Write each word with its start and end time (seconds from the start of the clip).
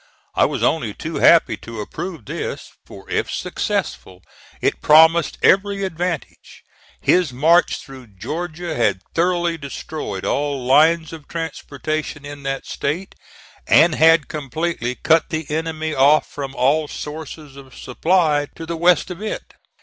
I 0.33 0.45
was 0.45 0.63
only 0.63 0.95
too 0.95 1.17
happy 1.17 1.55
to 1.57 1.79
approve 1.79 2.25
this; 2.25 2.71
for 2.87 3.07
if 3.07 3.29
successful, 3.29 4.23
it 4.59 4.81
promised 4.81 5.37
every 5.43 5.83
advantage. 5.83 6.63
His 6.99 7.31
march 7.31 7.77
through 7.77 8.07
Georgia 8.17 8.73
had 8.73 9.03
thoroughly 9.13 9.59
destroyed 9.59 10.25
all 10.25 10.65
lines 10.65 11.13
of 11.13 11.27
transportation 11.27 12.25
in 12.25 12.41
that 12.41 12.65
State, 12.65 13.13
and 13.67 13.93
had 13.93 14.27
completely 14.27 14.95
cut 14.95 15.29
the 15.29 15.45
enemy 15.55 15.93
off 15.93 16.25
from 16.25 16.55
all 16.55 16.87
sources 16.87 17.55
of 17.55 17.77
supply 17.77 18.47
to 18.55 18.65
the 18.65 18.77
west 18.77 19.11
of 19.11 19.21
it. 19.21 19.53